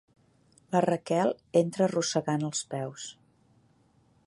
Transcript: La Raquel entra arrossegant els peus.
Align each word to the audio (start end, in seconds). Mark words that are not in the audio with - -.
La 0.75 0.79
Raquel 0.85 1.29
entra 1.61 1.85
arrossegant 1.87 2.49
els 2.49 2.65
peus. 2.75 3.07